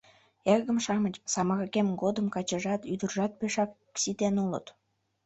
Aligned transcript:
—Эргым-шамыч, 0.53 1.15
самырыкем 1.33 1.87
годым 2.01 2.27
качыжат, 2.35 2.81
ӱдыржат 2.93 3.31
пешак 3.39 3.71
ситен 4.01 4.35
улыт. 4.43 4.65